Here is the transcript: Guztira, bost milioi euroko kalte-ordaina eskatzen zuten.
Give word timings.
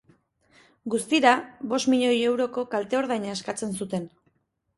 Guztira, 0.93 1.33
bost 1.73 1.89
milioi 1.95 2.15
euroko 2.31 2.65
kalte-ordaina 2.73 3.37
eskatzen 3.37 3.79
zuten. 3.83 4.11